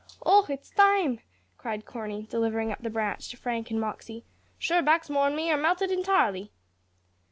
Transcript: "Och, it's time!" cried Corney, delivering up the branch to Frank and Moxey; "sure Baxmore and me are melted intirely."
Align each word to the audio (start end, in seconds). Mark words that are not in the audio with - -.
"Och, 0.25 0.49
it's 0.49 0.71
time!" 0.71 1.19
cried 1.59 1.85
Corney, 1.85 2.25
delivering 2.27 2.71
up 2.71 2.81
the 2.81 2.89
branch 2.89 3.29
to 3.29 3.37
Frank 3.37 3.69
and 3.69 3.79
Moxey; 3.79 4.25
"sure 4.57 4.81
Baxmore 4.81 5.27
and 5.27 5.35
me 5.35 5.51
are 5.51 5.57
melted 5.57 5.91
intirely." 5.91 6.51